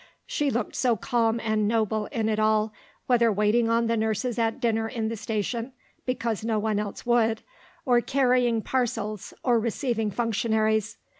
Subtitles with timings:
[0.25, 2.73] She looked so calm and noble in it all,
[3.05, 5.73] whether waiting on the nurses at dinner in the station
[6.07, 7.43] (because no one else would),
[7.85, 10.97] or carrying parcels, or receiving functionaries.